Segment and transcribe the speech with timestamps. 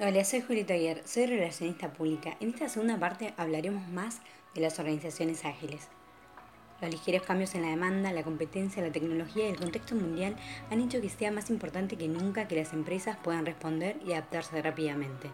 [0.00, 2.36] Hola, soy Julieta Aguirre, soy relacionista pública.
[2.40, 4.18] En esta segunda parte hablaremos más
[4.52, 5.86] de las organizaciones ágiles.
[6.80, 10.34] Los ligeros cambios en la demanda, la competencia, la tecnología y el contexto mundial
[10.68, 14.60] han hecho que sea más importante que nunca que las empresas puedan responder y adaptarse
[14.60, 15.30] rápidamente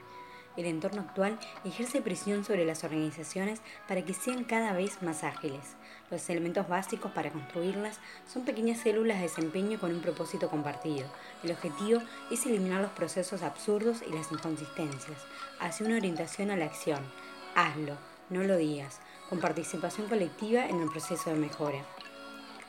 [0.57, 5.77] el entorno actual ejerce presión sobre las organizaciones para que sean cada vez más ágiles.
[6.11, 11.07] Los elementos básicos para construirlas son pequeñas células de desempeño con un propósito compartido.
[11.45, 12.01] El objetivo
[12.31, 15.19] es eliminar los procesos absurdos y las inconsistencias,
[15.61, 17.01] hacia una orientación a la acción.
[17.55, 17.97] Hazlo,
[18.29, 21.85] no lo digas, con participación colectiva en el proceso de mejora.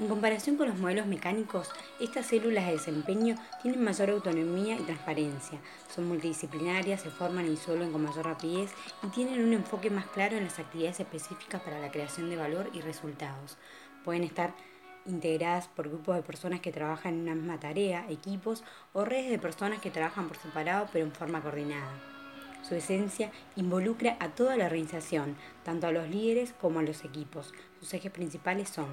[0.02, 1.70] En comparación con los modelos mecánicos,
[2.00, 5.60] estas células de desempeño tienen mayor autonomía y transparencia,
[5.94, 8.72] son multidisciplinarias, se forman y disuelven con mayor rapidez
[9.04, 12.72] y tienen un enfoque más claro en las actividades específicas para la creación de valor
[12.74, 13.60] y resultados.
[14.04, 14.56] Pueden estar
[15.06, 18.64] integradas por grupos de personas que trabajan en una misma tarea, equipos
[18.94, 21.94] o redes de personas que trabajan por separado pero en forma coordinada.
[22.68, 27.54] Su esencia involucra a toda la organización, tanto a los líderes como a los equipos.
[27.80, 28.88] Sus ejes principales son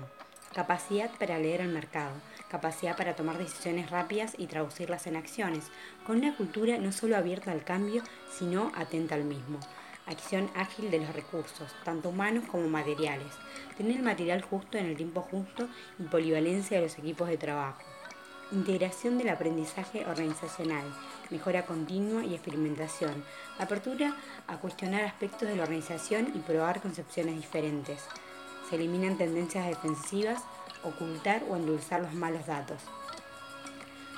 [0.55, 2.13] capacidad para leer el mercado,
[2.49, 5.71] capacidad para tomar decisiones rápidas y traducirlas en acciones,
[6.07, 9.61] con una cultura no solo abierta al cambio, sino atenta al mismo.
[10.07, 13.29] Acción ágil de los recursos, tanto humanos como materiales.
[13.77, 17.83] Tener el material justo en el tiempo justo y polivalencia de los equipos de trabajo.
[18.51, 20.85] Integración del aprendizaje organizacional,
[21.29, 23.23] mejora continua y experimentación.
[23.59, 28.03] Apertura a cuestionar aspectos de la organización y probar concepciones diferentes.
[28.69, 30.43] Se eliminan tendencias defensivas,
[30.83, 32.83] ocultar o endulzar los malos datos.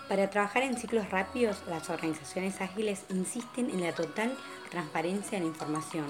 [0.08, 4.36] Para trabajar en ciclos rápidos, las organizaciones ágiles insisten en la total
[4.68, 6.06] transparencia de la información,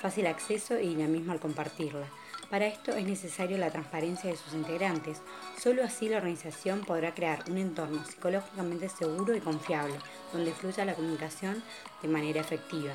[0.00, 2.06] fácil acceso y dinamismo al compartirla.
[2.50, 5.20] Para esto es necesario la transparencia de sus integrantes.
[5.58, 9.94] Solo así la organización podrá crear un entorno psicológicamente seguro y confiable,
[10.32, 11.62] donde fluya la comunicación
[12.02, 12.92] de manera efectiva.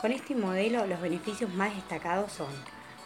[0.00, 2.48] Con este modelo, los beneficios más destacados son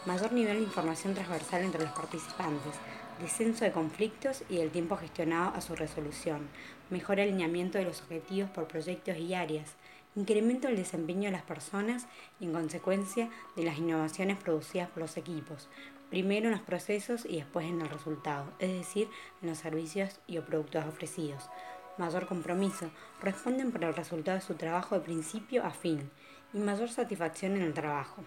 [0.06, 2.74] mayor nivel de información transversal entre los participantes,
[3.20, 6.48] descenso de conflictos y el tiempo gestionado a su resolución,
[6.88, 9.74] mejor alineamiento de los objetivos por proyectos y áreas,
[10.16, 12.06] incremento del desempeño de las personas
[12.40, 15.68] y en consecuencia de las innovaciones producidas por los equipos,
[16.08, 19.08] primero en los procesos y después en el resultado, es decir,
[19.42, 21.50] en los servicios y o productos ofrecidos.
[21.98, 26.10] Mayor compromiso, responden por el resultado de su trabajo de principio a fin
[26.54, 28.24] y mayor satisfacción en el trabajo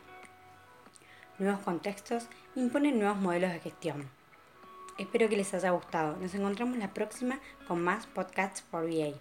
[1.39, 4.09] nuevos contextos imponen nuevos modelos de gestión.
[4.97, 6.17] Espero que les haya gustado.
[6.17, 9.13] Nos encontramos la próxima con más podcasts por VA.